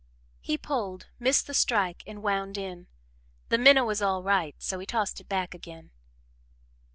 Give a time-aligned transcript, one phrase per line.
[0.39, 2.87] He pulled, missed the strike, and wound in.
[3.49, 5.91] The minnow was all right, so he tossed it back again.